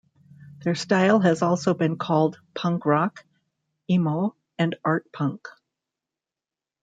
Their 0.63 0.73
style 0.73 1.19
has 1.19 1.43
also 1.43 1.75
been 1.75 1.95
called 1.95 2.39
punk 2.55 2.87
rock, 2.87 3.23
emo 3.87 4.35
and 4.57 4.75
art 4.83 5.05
punk. 5.13 5.47